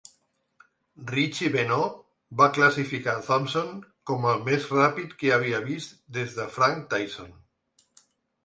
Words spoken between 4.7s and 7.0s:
ràpid que havia vist des de Frank